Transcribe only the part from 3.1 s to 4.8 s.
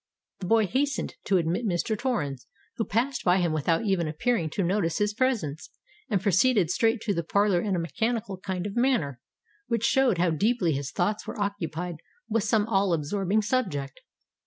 him by without even appearing to